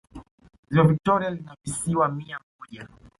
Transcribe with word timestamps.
ziwa 0.69 0.87
victoria 0.87 1.29
lina 1.29 1.55
visiwa 1.63 2.07
mia 2.11 2.39
moja 2.59 2.87